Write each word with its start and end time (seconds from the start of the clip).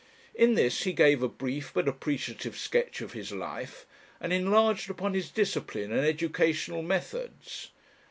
In 0.33 0.55
this 0.55 0.81
he 0.81 0.93
gave 0.93 1.21
a 1.21 1.27
brief 1.27 1.75
but 1.75 1.87
appreciative 1.87 2.57
sketch 2.57 3.01
of 3.01 3.13
his 3.13 3.31
life, 3.31 3.85
and 4.19 4.33
enlarged 4.33 4.89
upon 4.89 5.13
his 5.13 5.29
discipline 5.29 5.91
and 5.91 6.03
educational 6.03 6.81
methods. 6.81 7.69